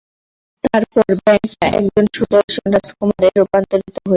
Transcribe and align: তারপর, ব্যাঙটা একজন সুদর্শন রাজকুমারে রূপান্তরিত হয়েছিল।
তারপর, 0.63 1.05
ব্যাঙটা 1.19 1.65
একজন 1.77 2.05
সুদর্শন 2.15 2.65
রাজকুমারে 2.75 3.29
রূপান্তরিত 3.31 3.85
হয়েছিল। 3.87 4.09